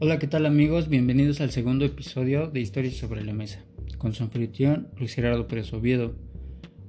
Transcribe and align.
Hola, 0.00 0.18
¿qué 0.18 0.26
tal 0.26 0.44
amigos? 0.44 0.88
Bienvenidos 0.88 1.40
al 1.40 1.52
segundo 1.52 1.84
episodio 1.84 2.48
de 2.48 2.60
Historias 2.60 2.96
sobre 2.96 3.24
la 3.24 3.32
Mesa, 3.32 3.64
con 3.96 4.12
su 4.12 4.24
anfitrión 4.24 4.88
Luis 4.98 5.14
Gerardo 5.14 5.46
Pérez 5.46 5.72
Oviedo. 5.72 6.16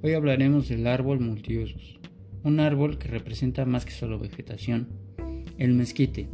Hoy 0.02 0.14
hablaremos 0.14 0.68
del 0.68 0.88
árbol 0.88 1.20
multiusos, 1.20 2.00
un 2.42 2.58
árbol 2.58 2.98
que 2.98 3.06
representa 3.06 3.64
más 3.64 3.84
que 3.84 3.92
solo 3.92 4.18
vegetación, 4.18 4.88
el 5.56 5.72
mezquite. 5.72 6.28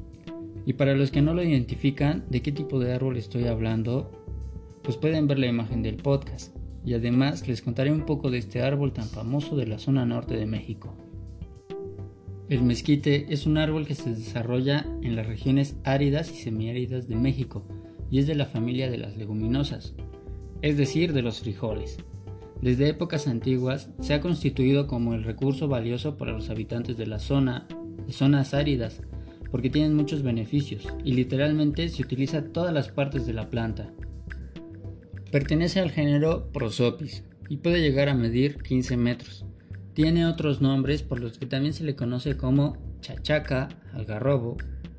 Y 0.64 0.72
para 0.72 0.94
los 0.94 1.10
que 1.10 1.20
no 1.20 1.34
lo 1.34 1.44
identifican 1.44 2.24
de 2.30 2.40
qué 2.40 2.52
tipo 2.52 2.80
de 2.80 2.94
árbol 2.94 3.18
estoy 3.18 3.44
hablando, 3.44 4.10
pues 4.82 4.96
pueden 4.96 5.26
ver 5.26 5.40
la 5.40 5.48
imagen 5.48 5.82
del 5.82 5.96
podcast. 5.96 6.56
Y 6.86 6.94
además 6.94 7.46
les 7.46 7.60
contaré 7.60 7.92
un 7.92 8.06
poco 8.06 8.30
de 8.30 8.38
este 8.38 8.62
árbol 8.62 8.94
tan 8.94 9.08
famoso 9.08 9.56
de 9.56 9.66
la 9.66 9.78
zona 9.78 10.06
norte 10.06 10.36
de 10.36 10.46
México. 10.46 10.96
El 12.52 12.64
mezquite 12.64 13.28
es 13.30 13.46
un 13.46 13.56
árbol 13.56 13.86
que 13.86 13.94
se 13.94 14.10
desarrolla 14.10 14.84
en 15.00 15.16
las 15.16 15.26
regiones 15.26 15.76
áridas 15.84 16.30
y 16.30 16.34
semiáridas 16.34 17.08
de 17.08 17.16
México 17.16 17.64
y 18.10 18.18
es 18.18 18.26
de 18.26 18.34
la 18.34 18.44
familia 18.44 18.90
de 18.90 18.98
las 18.98 19.16
leguminosas, 19.16 19.94
es 20.60 20.76
decir, 20.76 21.14
de 21.14 21.22
los 21.22 21.40
frijoles. 21.40 21.96
Desde 22.60 22.90
épocas 22.90 23.26
antiguas 23.26 23.88
se 24.02 24.12
ha 24.12 24.20
constituido 24.20 24.86
como 24.86 25.14
el 25.14 25.24
recurso 25.24 25.66
valioso 25.66 26.18
para 26.18 26.32
los 26.32 26.50
habitantes 26.50 26.98
de 26.98 27.06
la 27.06 27.20
zona, 27.20 27.66
de 28.06 28.12
zonas 28.12 28.52
áridas, 28.52 29.00
porque 29.50 29.70
tienen 29.70 29.94
muchos 29.94 30.22
beneficios 30.22 30.86
y 31.06 31.14
literalmente 31.14 31.88
se 31.88 32.02
utiliza 32.02 32.52
todas 32.52 32.74
las 32.74 32.90
partes 32.90 33.24
de 33.24 33.32
la 33.32 33.48
planta. 33.48 33.94
Pertenece 35.30 35.80
al 35.80 35.90
género 35.90 36.52
Prosopis 36.52 37.24
y 37.48 37.56
puede 37.56 37.80
llegar 37.80 38.10
a 38.10 38.14
medir 38.14 38.58
15 38.58 38.98
metros. 38.98 39.46
Tiene 39.94 40.26
otros 40.26 40.62
nombres 40.62 41.02
por 41.02 41.20
los 41.20 41.36
que 41.36 41.46
también 41.46 41.74
se 41.74 41.84
le 41.84 41.94
conoce 41.94 42.36
como 42.36 42.78
chachaca, 43.00 43.68
algarrobo, 43.92 44.56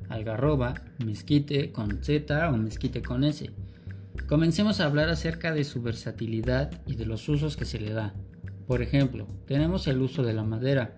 algarroba, 0.08 0.74
mezquite 1.04 1.72
con 1.72 2.02
Z 2.02 2.48
o 2.48 2.56
mezquite 2.56 3.02
con 3.02 3.24
S. 3.24 3.50
Comencemos 4.28 4.80
a 4.80 4.84
hablar 4.84 5.08
acerca 5.08 5.52
de 5.52 5.64
su 5.64 5.82
versatilidad 5.82 6.70
y 6.86 6.94
de 6.94 7.06
los 7.06 7.28
usos 7.28 7.56
que 7.56 7.64
se 7.64 7.80
le 7.80 7.92
da. 7.92 8.14
Por 8.68 8.82
ejemplo, 8.82 9.26
tenemos 9.46 9.88
el 9.88 10.00
uso 10.00 10.22
de 10.22 10.32
la 10.32 10.44
madera. 10.44 10.96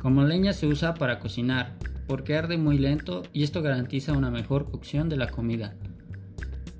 Como 0.00 0.24
leña 0.24 0.52
se 0.52 0.66
usa 0.66 0.94
para 0.94 1.20
cocinar, 1.20 1.76
porque 2.08 2.36
arde 2.36 2.58
muy 2.58 2.78
lento 2.78 3.22
y 3.32 3.44
esto 3.44 3.62
garantiza 3.62 4.12
una 4.12 4.30
mejor 4.30 4.70
cocción 4.70 5.08
de 5.08 5.16
la 5.16 5.28
comida. 5.28 5.76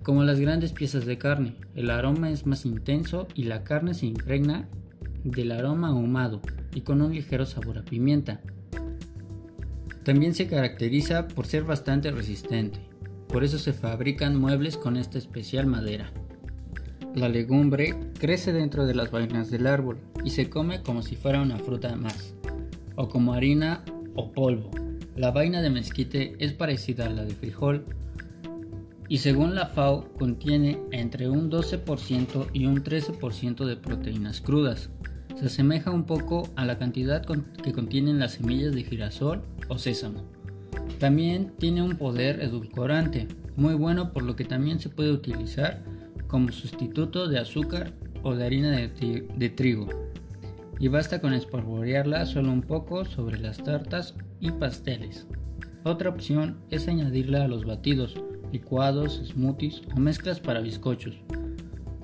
Como 0.02 0.24
las 0.24 0.41
grandes 0.41 0.72
piezas 0.72 1.06
de 1.06 1.16
carne, 1.16 1.56
el 1.74 1.91
aroma 1.91 2.30
es 2.30 2.44
más 2.44 2.64
intenso 2.66 3.28
y 3.34 3.44
la 3.44 3.62
carne 3.62 3.94
se 3.94 4.06
impregna 4.06 4.69
del 5.30 5.52
aroma 5.52 5.88
ahumado 5.88 6.41
y 6.74 6.82
con 6.82 7.02
un 7.02 7.12
ligero 7.12 7.46
sabor 7.46 7.78
a 7.78 7.84
pimienta. 7.84 8.41
También 10.05 10.34
se 10.34 10.46
caracteriza 10.46 11.27
por 11.28 11.46
ser 11.46 11.64
bastante 11.64 12.10
resistente, 12.10 12.78
por 13.28 13.44
eso 13.44 13.58
se 13.58 13.72
fabrican 13.72 14.38
muebles 14.38 14.77
con 14.77 14.97
esta 14.97 15.19
especial 15.19 15.66
madera. 15.66 16.12
La 17.14 17.28
legumbre 17.28 17.94
crece 18.19 18.52
dentro 18.52 18.86
de 18.86 18.94
las 18.94 19.10
vainas 19.10 19.50
del 19.50 19.66
árbol 19.66 19.98
y 20.24 20.30
se 20.30 20.48
come 20.48 20.82
como 20.82 21.02
si 21.02 21.16
fuera 21.16 21.42
una 21.42 21.58
fruta 21.58 21.97
más, 21.97 22.34
o 22.94 23.08
como 23.08 23.32
harina 23.32 23.84
o 24.14 24.32
polvo. 24.32 24.70
La 25.16 25.30
vaina 25.30 25.62
de 25.62 25.70
mezquite 25.70 26.36
es 26.38 26.52
parecida 26.52 27.06
a 27.06 27.10
la 27.10 27.24
de 27.24 27.34
frijol 27.34 27.86
y 29.08 29.19
según 29.19 29.54
la 29.54 29.66
FAO 29.66 30.12
contiene 30.19 30.78
entre 30.91 31.28
un 31.28 31.50
12% 31.50 32.50
y 32.52 32.66
un 32.66 32.82
13% 32.82 33.64
de 33.64 33.77
proteínas 33.77 34.41
crudas, 34.41 34.91
se 35.38 35.46
asemeja 35.46 35.90
un 35.90 36.04
poco 36.04 36.48
a 36.56 36.64
la 36.64 36.78
cantidad 36.78 37.24
que 37.62 37.72
contienen 37.72 38.18
las 38.18 38.32
semillas 38.32 38.74
de 38.74 38.84
girasol 38.84 39.42
o 39.68 39.78
sésamo. 39.78 40.24
También 40.98 41.52
tiene 41.58 41.82
un 41.82 41.96
poder 41.96 42.40
edulcorante 42.40 43.28
muy 43.54 43.74
bueno 43.74 44.12
por 44.12 44.22
lo 44.22 44.34
que 44.34 44.44
también 44.44 44.80
se 44.80 44.88
puede 44.88 45.12
utilizar 45.12 45.82
como 46.26 46.52
sustituto 46.52 47.28
de 47.28 47.38
azúcar 47.38 47.92
o 48.22 48.34
de 48.34 48.46
harina 48.46 48.70
de, 48.70 49.50
trigo. 49.50 49.88
Y 50.78 50.88
basta 50.88 51.20
con 51.20 51.32
espolvorearla 51.32 52.26
solo 52.26 52.50
un 52.50 52.62
poco 52.62 53.04
sobre 53.04 53.38
las 53.38 53.58
tartas 53.58 54.14
y 54.41 54.50
pasteles. 54.50 55.26
Otra 55.84 56.10
opción 56.10 56.56
es 56.70 56.88
añadirla 56.88 57.44
a 57.44 57.48
los 57.48 57.64
batidos, 57.64 58.16
licuados, 58.52 59.22
smoothies 59.25 59.82
o 59.94 60.00
mezclas 60.00 60.41
para 60.41 60.60
bizcochos. 60.60 61.16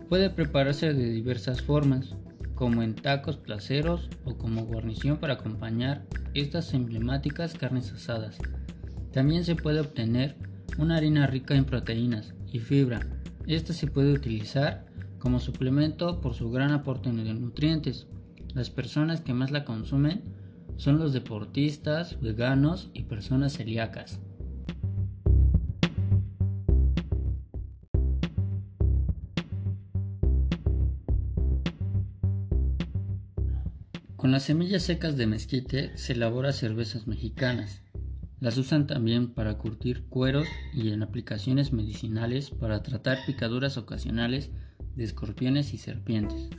Puede 0.09 0.31
prepararse 0.31 0.93
de 0.93 1.11
diversas 1.11 1.63
formas, 1.63 2.15
como 2.63 2.85
en 2.85 2.95
tacos 2.95 3.39
placeros 3.39 4.09
o 4.25 4.39
como 4.39 4.65
guarnición 4.65 5.17
para 5.17 5.35
acompañar 5.35 6.07
estas 6.33 6.75
emblemáticas 6.75 7.55
carnes 7.55 7.91
asadas. 7.91 8.39
También 9.13 9.45
se 9.45 9.57
puede 9.57 9.81
obtener 9.81 10.37
una 10.79 10.97
harina 10.97 11.27
rica 11.27 11.57
en 11.57 11.65
proteínas 11.65 12.35
y 12.53 12.61
fibra. 12.61 13.01
Esta 13.49 13.73
se 13.73 13.89
puede 13.89 14.13
utilizar 14.13 14.87
como 15.19 15.41
suplemento 15.41 16.21
por 16.21 16.35
su 16.35 16.53
gran 16.53 16.71
aporte 16.71 17.11
de 17.11 17.35
nutrientes. 17.35 18.07
Las 18.55 18.71
personas 18.71 19.23
que 19.23 19.35
más 19.35 19.51
la 19.51 19.65
consumen 19.65 20.23
son 20.77 21.01
los 21.01 21.13
deportistas, 21.13 22.21
veganos 22.21 22.91
y 22.95 23.03
personas 23.03 23.55
celíacas. 23.55 24.21
Con 34.23 34.31
las 34.31 34.45
semillas 34.45 34.85
secas 34.85 35.17
de 35.17 35.27
mezquite 35.27 35.91
se 35.97 36.13
elabora 36.13 36.53
cervezas 36.53 37.09
mexicanas. 37.09 37.83
Las 38.39 38.57
usan 38.57 38.87
también 38.87 39.27
para 39.35 39.59
curtir 39.59 40.05
cueros 40.05 40.47
y 40.73 40.91
en 40.93 41.03
aplicaciones 41.03 41.73
medicinales 41.73 42.51
para 42.51 42.85
tratar 42.85 43.19
picaduras 43.27 43.77
ocasionales 43.79 44.53
de 44.95 45.03
escorpiones 45.03 45.75
y 45.75 45.79
serpientes. 45.79 46.51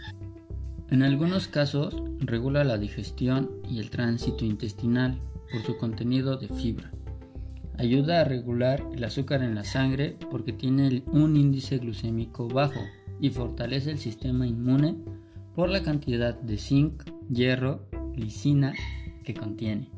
En 0.89 1.03
algunos 1.03 1.47
casos 1.47 1.95
regula 2.19 2.65
la 2.65 2.77
digestión 2.77 3.49
y 3.69 3.79
el 3.79 3.91
tránsito 3.91 4.43
intestinal 4.43 5.17
por 5.49 5.61
su 5.61 5.77
contenido 5.77 6.35
de 6.35 6.49
fibra. 6.49 6.91
Ayuda 7.77 8.19
a 8.19 8.25
regular 8.25 8.85
el 8.93 9.05
azúcar 9.05 9.41
en 9.41 9.55
la 9.55 9.63
sangre 9.63 10.17
porque 10.29 10.51
tiene 10.51 11.05
un 11.13 11.37
índice 11.37 11.77
glucémico 11.77 12.49
bajo 12.49 12.81
y 13.21 13.29
fortalece 13.29 13.91
el 13.91 13.99
sistema 13.99 14.45
inmune 14.45 14.97
por 15.55 15.69
la 15.69 15.81
cantidad 15.81 16.33
de 16.33 16.57
zinc, 16.57 17.03
hierro, 17.29 17.87
lisina 18.15 18.73
que 19.23 19.33
contiene. 19.33 19.89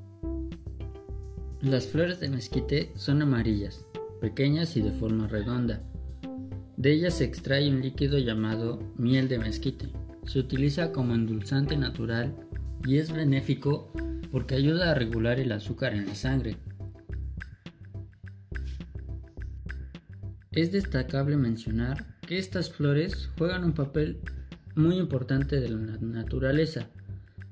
Las 1.61 1.87
flores 1.87 2.19
de 2.19 2.29
mezquite 2.29 2.91
son 2.95 3.21
amarillas, 3.21 3.85
pequeñas 4.21 4.77
y 4.77 4.81
de 4.81 4.91
forma 4.91 5.27
redonda. 5.27 5.81
De 6.77 6.91
ellas 6.91 7.15
se 7.15 7.23
extrae 7.23 7.69
un 7.69 7.81
líquido 7.81 8.17
llamado 8.17 8.79
miel 8.97 9.27
de 9.27 9.39
mezquite. 9.39 9.89
Se 10.25 10.39
utiliza 10.39 10.91
como 10.91 11.15
endulzante 11.15 11.77
natural 11.77 12.35
y 12.85 12.97
es 12.97 13.11
benéfico 13.11 13.91
porque 14.31 14.55
ayuda 14.55 14.91
a 14.91 14.95
regular 14.95 15.39
el 15.39 15.51
azúcar 15.51 15.93
en 15.93 16.07
la 16.07 16.15
sangre. 16.15 16.57
Es 20.51 20.71
destacable 20.71 21.37
mencionar 21.37 22.17
que 22.21 22.37
estas 22.37 22.71
flores 22.71 23.29
juegan 23.37 23.63
un 23.63 23.73
papel 23.73 24.19
muy 24.75 24.97
importante 24.97 25.59
de 25.59 25.69
la 25.69 25.97
naturaleza. 25.99 26.89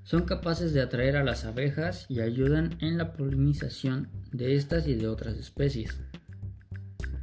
Son 0.03 0.23
capaces 0.23 0.73
de 0.73 0.81
atraer 0.81 1.15
a 1.15 1.23
las 1.23 1.45
abejas 1.45 2.05
y 2.09 2.19
ayudan 2.19 2.77
en 2.81 2.97
la 2.97 3.13
polinización 3.13 4.09
de 4.31 4.55
estas 4.55 4.87
y 4.87 4.95
de 4.95 5.07
otras 5.07 5.35
especies. 5.35 5.99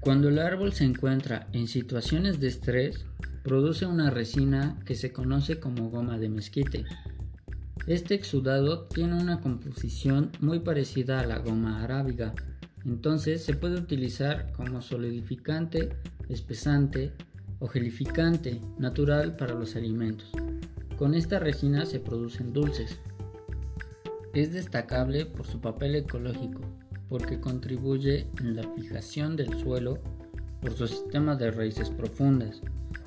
Cuando 0.01 0.29
el 0.29 0.39
árbol 0.39 0.73
se 0.73 0.85
encuentra 0.85 1.49
en 1.53 1.69
situaciones 1.69 2.41
de 2.41 2.49
estrés, 2.49 3.05
produce 3.45 3.85
una 3.85 4.11
resina 4.11 4.79
que 4.87 4.95
se 4.95 5.13
conoce 5.13 5.61
como 5.61 5.91
goma 5.91 6.19
de 6.19 6.31
mezquite. 6.31 6.87
Este 7.87 8.15
exudado 8.15 8.87
tiene 8.87 9.21
una 9.21 9.41
composición 9.41 10.33
muy 10.41 10.61
parecida 10.61 11.21
a 11.21 11.27
la 11.27 11.39
goma 11.39 11.83
arábiga, 11.83 12.35
entonces 12.85 13.45
se 13.45 13.55
puede 13.55 13.77
utilizar 13.77 14.53
como 14.53 14.81
solidificante, 14.81 15.91
espesante, 16.29 17.13
o 17.61 17.69
gelificante 17.69 18.61
natural 18.79 19.37
para 19.37 19.55
los 19.55 19.77
alimentos. 19.77 20.31
Con 21.01 21.15
esta 21.15 21.39
resina 21.39 21.87
se 21.87 21.99
producen 21.99 22.53
dulces. 22.53 22.99
Es 24.35 24.53
destacable 24.53 25.25
por 25.25 25.47
su 25.47 25.59
papel 25.59 25.95
ecológico, 25.95 26.61
porque 27.09 27.41
contribuye 27.41 28.27
en 28.39 28.55
la 28.55 28.65
fijación 28.75 29.35
del 29.35 29.59
suelo 29.61 29.97
por 30.61 30.75
su 30.75 30.87
sistema 30.87 31.37
de 31.37 31.53
raíces 31.53 31.89
profundas 31.89 32.61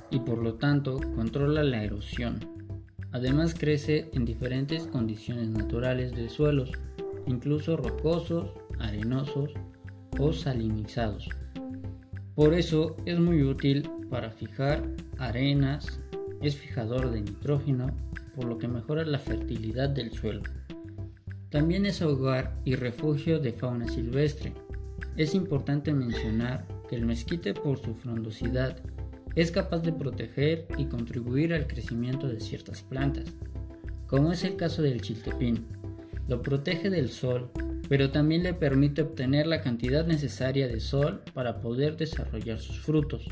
y 0.09 0.21
por 0.21 0.39
lo 0.39 0.55
tanto 0.55 0.99
controla 1.15 1.61
la 1.61 1.83
erosión. 1.83 2.39
Además 3.11 3.53
crece 3.53 4.09
en 4.13 4.25
diferentes 4.25 4.87
condiciones 4.87 5.49
naturales 5.49 6.15
de 6.15 6.29
suelos, 6.29 6.71
incluso 7.27 7.77
rocosos, 7.77 8.49
arenosos 8.79 9.51
o 10.17 10.33
salinizados. 10.33 11.29
Por 12.33 12.55
eso 12.55 12.97
es 13.05 13.19
muy 13.19 13.43
útil 13.43 13.87
para 14.09 14.31
fijar 14.31 14.81
arenas, 15.19 15.99
es 16.43 16.57
fijador 16.57 17.11
de 17.11 17.21
nitrógeno, 17.21 17.95
por 18.35 18.45
lo 18.45 18.57
que 18.57 18.67
mejora 18.67 19.05
la 19.05 19.19
fertilidad 19.19 19.89
del 19.89 20.11
suelo. 20.11 20.41
También 21.49 21.85
es 21.85 22.01
hogar 22.01 22.55
y 22.65 22.75
refugio 22.75 23.39
de 23.39 23.53
fauna 23.53 23.87
silvestre. 23.87 24.53
Es 25.15 25.35
importante 25.35 25.93
mencionar 25.93 26.65
que 26.89 26.95
el 26.95 27.05
mezquite 27.05 27.53
por 27.53 27.79
su 27.79 27.93
frondosidad 27.93 28.77
es 29.35 29.51
capaz 29.51 29.79
de 29.79 29.93
proteger 29.93 30.67
y 30.77 30.85
contribuir 30.85 31.53
al 31.53 31.67
crecimiento 31.67 32.27
de 32.27 32.39
ciertas 32.39 32.81
plantas, 32.81 33.25
como 34.07 34.31
es 34.31 34.43
el 34.43 34.55
caso 34.55 34.81
del 34.81 35.01
chiltepín. 35.01 35.65
Lo 36.27 36.41
protege 36.41 36.89
del 36.89 37.09
sol, 37.09 37.51
pero 37.89 38.11
también 38.11 38.43
le 38.43 38.53
permite 38.53 39.01
obtener 39.01 39.47
la 39.47 39.61
cantidad 39.61 40.05
necesaria 40.05 40.67
de 40.67 40.79
sol 40.79 41.21
para 41.33 41.61
poder 41.61 41.97
desarrollar 41.97 42.59
sus 42.59 42.79
frutos. 42.79 43.27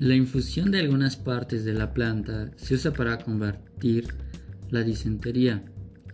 La 0.00 0.14
infusión 0.14 0.70
de 0.70 0.80
algunas 0.80 1.16
partes 1.16 1.66
de 1.66 1.74
la 1.74 1.92
planta 1.92 2.50
se 2.56 2.72
usa 2.72 2.90
para 2.90 3.18
combatir 3.18 4.08
la 4.70 4.82
disentería. 4.82 5.62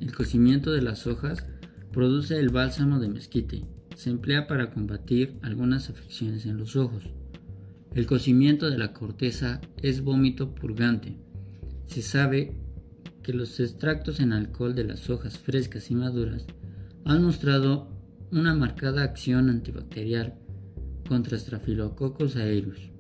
El 0.00 0.12
cocimiento 0.12 0.72
de 0.72 0.82
las 0.82 1.06
hojas 1.06 1.46
produce 1.92 2.40
el 2.40 2.48
bálsamo 2.48 2.98
de 2.98 3.08
mezquite. 3.08 3.64
Se 3.94 4.10
emplea 4.10 4.48
para 4.48 4.72
combatir 4.72 5.38
algunas 5.42 5.88
afecciones 5.88 6.46
en 6.46 6.56
los 6.56 6.74
ojos. 6.74 7.04
El 7.94 8.06
cocimiento 8.06 8.68
de 8.68 8.76
la 8.76 8.92
corteza 8.92 9.60
es 9.80 10.00
vómito 10.00 10.52
purgante. 10.52 11.20
Se 11.86 12.02
sabe 12.02 12.56
que 13.22 13.32
los 13.32 13.60
extractos 13.60 14.18
en 14.18 14.32
alcohol 14.32 14.74
de 14.74 14.82
las 14.82 15.08
hojas 15.10 15.38
frescas 15.38 15.92
y 15.92 15.94
maduras 15.94 16.44
han 17.04 17.22
mostrado 17.22 17.88
una 18.32 18.52
marcada 18.52 19.04
acción 19.04 19.48
antibacterial 19.48 20.34
contra 21.08 21.38
Staphylococcus 21.38 22.34
aureus. 22.34 22.95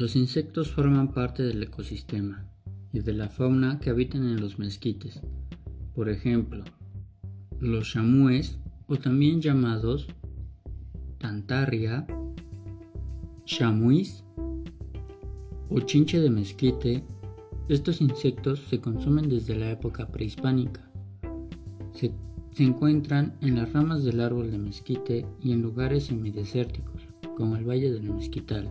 Los 0.00 0.16
insectos 0.16 0.70
forman 0.70 1.12
parte 1.12 1.42
del 1.42 1.62
ecosistema 1.62 2.50
y 2.90 3.00
de 3.00 3.12
la 3.12 3.28
fauna 3.28 3.78
que 3.80 3.90
habitan 3.90 4.22
en 4.22 4.40
los 4.40 4.58
mezquites. 4.58 5.20
Por 5.94 6.08
ejemplo, 6.08 6.64
los 7.60 7.92
chamúes 7.92 8.58
o 8.86 8.96
también 8.96 9.42
llamados 9.42 10.06
tantarria, 11.18 12.06
chamuis 13.44 14.24
o 15.68 15.80
chinche 15.80 16.18
de 16.18 16.30
mezquite, 16.30 17.04
estos 17.68 18.00
insectos 18.00 18.60
se 18.70 18.80
consumen 18.80 19.28
desde 19.28 19.54
la 19.54 19.70
época 19.70 20.08
prehispánica. 20.08 20.90
Se, 21.92 22.10
se, 22.52 22.64
encuentran 22.64 23.36
en 23.42 23.56
las 23.56 23.70
ramas 23.74 24.02
del 24.02 24.20
árbol 24.22 24.50
de 24.50 24.56
mezquite 24.56 25.26
y 25.42 25.52
en 25.52 25.60
lugares 25.60 26.04
semidesérticos, 26.04 27.02
como 27.36 27.56
el 27.56 27.68
Valle 27.68 27.92
del 27.92 28.10
Mezquital. 28.10 28.70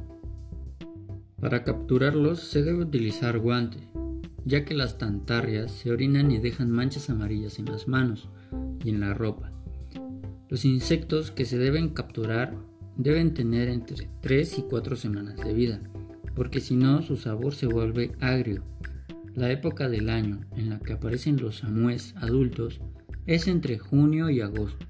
Para 1.42 1.64
capturarlos 1.64 2.40
se 2.40 2.64
debe 2.64 2.84
utilizar 2.84 3.40
guante, 3.40 3.80
ya 4.44 4.66
que 4.66 4.74
las 4.74 4.98
tantarrias 4.98 5.72
se 5.72 5.92
orinan 5.92 6.32
y 6.32 6.38
dejan 6.38 6.70
manchas 6.70 7.10
amarillas 7.10 7.60
en 7.60 7.66
las 7.66 7.88
manos 7.88 8.30
y 8.84 8.90
en 8.90 9.00
la 9.00 9.14
ropa. 9.14 9.52
Los 10.50 10.66
insectos 10.66 11.32
que 11.32 11.46
se 11.46 11.58
deben 11.58 11.90
capturar 11.90 12.58
deben 12.98 13.34
tener 13.34 13.70
entre 13.70 14.10
3 14.22 14.60
y 14.60 14.62
4 14.64 14.96
semanas 14.98 15.38
de 15.38 15.54
vida, 15.54 15.80
porque 16.36 16.60
si 16.60 16.76
no 16.76 17.02
su 17.02 17.16
sabor 17.16 17.54
se 17.54 17.68
vuelve 17.68 18.12
agrio. 18.20 18.64
La 19.36 19.52
época 19.52 19.88
del 19.88 20.10
año 20.10 20.42
en 20.58 20.70
la 20.70 20.80
que 20.80 20.94
aparecen 20.94 21.38
los 21.38 21.64
amúes 21.64 22.16
adultos 22.18 22.82
es 23.28 23.48
entre 23.48 23.78
junio 23.78 24.30
y 24.30 24.42
agosto. 24.42 24.86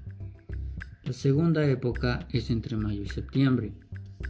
La 1.04 1.12
segunda 1.12 1.64
época 1.66 2.26
es 2.32 2.50
entre 2.50 2.76
mayo 2.76 3.02
y 3.02 3.08
septiembre. 3.08 3.72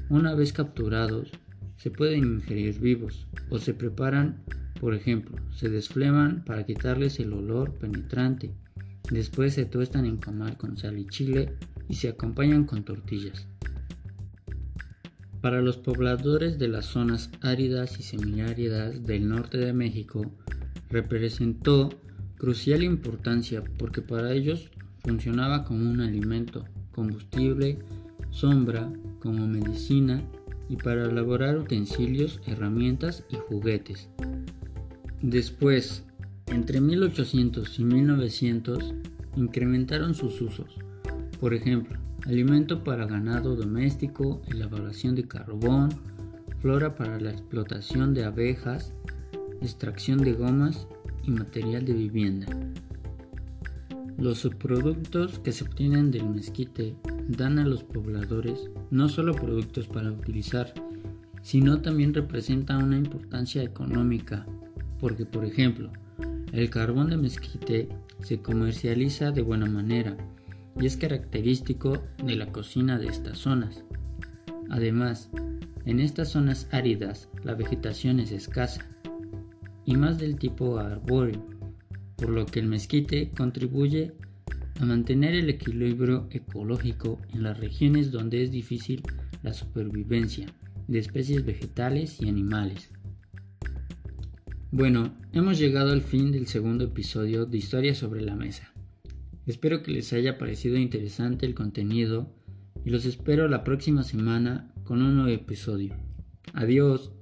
Una 0.09 0.35
vez 0.35 0.53
capturados, 0.53 1.31
se 1.81 1.91
pueden 1.91 2.25
ingerir 2.25 2.79
vivos 2.79 3.27
o 3.49 3.59
se 3.59 3.73
preparan, 3.73 4.43
por 4.79 4.95
ejemplo, 4.95 5.39
se 5.51 5.71
desfleman 5.71 6.45
para 6.45 6.67
quitarles 6.67 7.19
el 7.21 7.33
olor 7.33 7.73
penetrante. 7.73 8.51
Después 9.11 9.55
se 9.55 9.65
tuestan 9.65 10.05
en 10.05 10.19
comal 10.19 10.59
con 10.59 10.77
sal 10.77 10.99
y 10.99 11.07
chile 11.07 11.55
y 11.89 11.95
se 11.95 12.11
acompañan 12.11 12.65
con 12.65 12.85
tortillas. 12.85 13.49
Para 15.41 15.63
los 15.63 15.79
pobladores 15.79 16.59
de 16.59 16.69
las 16.69 16.85
zonas 16.85 17.31
áridas 17.41 17.99
y 17.99 18.03
semiáridas 18.03 19.07
del 19.07 19.27
norte 19.27 19.57
de 19.57 19.73
México, 19.73 20.31
representó 20.91 21.89
crucial 22.37 22.83
importancia 22.83 23.65
porque 23.79 24.03
para 24.03 24.35
ellos 24.35 24.71
funcionaba 25.03 25.65
como 25.65 25.91
un 25.91 26.03
alimento, 26.03 26.67
combustible, 26.93 27.79
sombra, 28.31 28.93
como 29.21 29.47
medicina 29.47 30.23
y 30.71 30.77
para 30.77 31.07
elaborar 31.07 31.59
utensilios, 31.59 32.41
herramientas 32.47 33.25
y 33.29 33.37
juguetes. 33.37 34.09
Después, 35.21 36.05
entre 36.47 36.81
1800 36.81 37.79
y 37.81 37.85
1900, 37.85 38.95
incrementaron 39.37 40.15
sus 40.15 40.41
usos. 40.41 40.77
Por 41.41 41.55
ejemplo, 41.55 41.99
alimento 42.25 42.85
para 42.85 43.07
ganado 43.07 43.57
doméstico, 43.57 44.41
elaboración 44.47 45.17
de 45.17 45.27
carbón, 45.27 45.91
flora 46.61 46.95
para 46.95 47.19
la 47.19 47.33
explotación 47.33 48.15
de 48.15 48.25
abejas, 48.25 48.93
extracción 49.61 50.19
de 50.19 50.35
gomas 50.35 50.87
y 51.25 51.33
material 51.33 51.85
de 51.85 51.95
vivienda. 51.95 52.47
Los 54.17 54.39
subproductos 54.39 55.41
que 55.41 55.51
se 55.51 55.65
obtienen 55.65 56.13
del 56.13 56.29
mezquite 56.29 56.95
dan 57.37 57.59
a 57.59 57.65
los 57.65 57.85
pobladores 57.85 58.71
no 58.91 59.09
solo 59.09 59.35
productos 59.35 59.87
para 59.87 60.11
utilizar, 60.11 60.75
sino 61.43 61.81
también 61.81 62.13
representa 62.13 62.79
una 62.79 62.97
importancia 62.97 63.63
económica, 63.63 64.47
porque 64.99 65.27
por 65.27 65.45
ejemplo, 65.45 65.91
el 66.53 66.69
carbón 66.71 67.11
de 67.11 67.17
mezquite 67.17 67.89
se 68.21 68.41
comercializa 68.41 69.31
de 69.31 69.43
buena 69.43 69.67
manera 69.67 70.17
y 70.79 70.87
es 70.87 70.97
característico 70.97 72.03
de 72.25 72.37
la 72.37 72.51
cocina 72.53 72.99
de 72.99 73.07
estas 73.07 73.39
zonas. 73.39 73.85
Además, 74.69 75.31
en 75.85 76.01
estas 76.01 76.31
zonas 76.31 76.69
áridas 76.73 77.29
la 77.45 77.55
vegetación 77.55 78.21
es 78.21 78.33
escasa 78.33 78.87
y 79.85 79.97
más 79.97 80.19
del 80.19 80.37
tipo 80.37 80.79
arbóreo, 80.79 81.45
por 82.17 82.31
lo 82.31 82.47
que 82.47 82.61
el 82.61 82.67
mezquite 82.67 83.31
contribuye 83.31 84.13
a 84.81 84.87
mantener 84.87 85.35
el 85.35 85.51
equilibrio 85.51 86.27
ecológico 86.31 87.21
en 87.33 87.43
las 87.43 87.59
regiones 87.59 88.11
donde 88.11 88.43
es 88.43 88.51
difícil 88.51 89.03
la 89.43 89.53
supervivencia 89.53 90.47
de 90.89 90.99
especies 90.99 91.45
vegetales 91.45 92.21
y 92.21 92.29
animales. 92.29 92.91
Bueno, 94.73 95.15
hemos 95.33 95.59
llegado 95.59 95.93
al 95.93 96.01
fin 96.01 96.33
del 96.33 96.47
segundo 96.47 96.85
episodio 96.85 97.45
de 97.45 97.59
Historia 97.59 97.95
sobre 97.95 98.23
la 98.23 98.37
Mesa. 98.37 98.73
Espero 99.47 99.83
que 99.83 99.91
les 99.91 100.13
haya 100.13 100.39
parecido 100.39 100.77
interesante 100.77 101.45
el 101.45 101.55
contenido 101.55 102.33
y 102.85 102.91
los 102.91 103.05
espero 103.05 103.49
la 103.49 103.65
próxima 103.65 104.03
semana 104.03 104.73
con 104.85 105.03
un 105.03 105.17
nuevo 105.17 105.31
episodio. 105.31 105.95
Adiós. 106.55 107.13